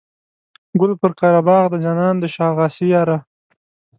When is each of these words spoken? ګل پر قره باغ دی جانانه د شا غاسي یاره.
ګل 0.79 0.91
پر 1.01 1.11
قره 1.19 1.41
باغ 1.47 1.65
دی 1.71 1.77
جانانه 1.83 2.19
د 2.21 2.25
شا 2.33 2.47
غاسي 2.57 2.85
یاره. 2.93 3.17